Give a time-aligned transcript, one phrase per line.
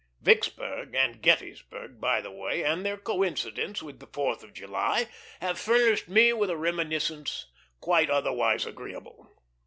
[0.19, 5.05] Vicksburg and Gettysburg, by the way, and their coincidence with the Fourth of July,
[5.41, 7.45] have furnished me with a reminiscence
[7.81, 9.37] quite otherwise agreeable.